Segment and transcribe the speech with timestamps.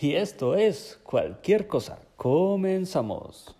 [0.00, 1.98] Y esto es cualquier cosa.
[2.14, 3.56] Comenzamos.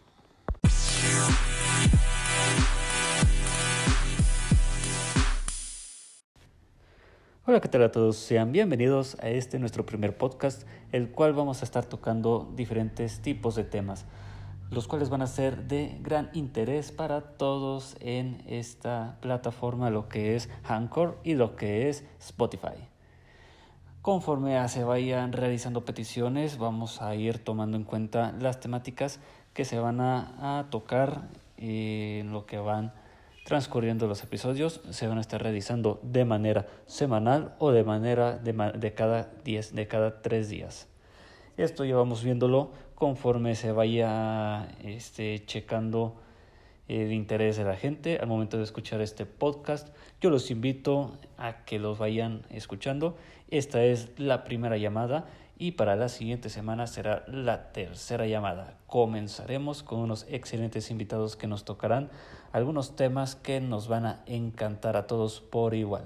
[7.45, 8.16] Hola, ¿qué tal a todos?
[8.19, 10.62] Sean bienvenidos a este nuestro primer podcast,
[10.93, 14.07] el cual vamos a estar tocando diferentes tipos de temas,
[14.70, 20.36] los cuales van a ser de gran interés para todos en esta plataforma, lo que
[20.36, 22.89] es Anchor y lo que es Spotify.
[24.09, 29.21] Conforme se vayan realizando peticiones, vamos a ir tomando en cuenta las temáticas
[29.53, 32.95] que se van a, tocar en lo que van
[33.45, 38.95] transcurriendo los episodios se van a estar realizando de manera semanal o de manera de,
[38.95, 40.89] cada 10, de cada 3 días.
[41.59, 46.17] Esto ya vamos viéndolo conforme se vaya este, checando
[46.88, 49.88] el interés de la gente al momento de escuchar este podcast.
[50.20, 53.16] Yo los invito a que los vayan escuchando.
[53.51, 55.27] Esta es la primera llamada
[55.59, 58.78] y para la siguiente semana será la tercera llamada.
[58.87, 62.11] Comenzaremos con unos excelentes invitados que nos tocarán
[62.53, 66.05] algunos temas que nos van a encantar a todos por igual.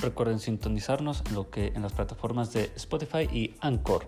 [0.00, 4.06] Recuerden sintonizarnos en, lo que, en las plataformas de Spotify y Anchor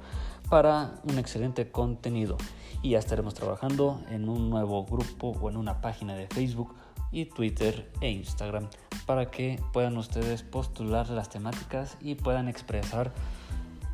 [0.48, 2.36] para un excelente contenido.
[2.82, 6.74] Y ya estaremos trabajando en un nuevo grupo o en una página de Facebook
[7.10, 8.68] y Twitter e Instagram
[9.04, 13.12] para que puedan ustedes postular las temáticas y puedan expresar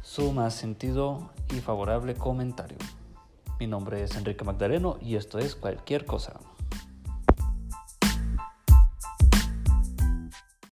[0.02, 2.78] su más sentido y favorable comentario.
[3.58, 6.40] Mi nombre es Enrique Magdaleno y esto es cualquier cosa.